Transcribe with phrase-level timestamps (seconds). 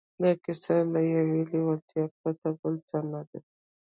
[0.21, 3.39] دا کیسه له یوې لېوالتیا پرته بل څه نه ده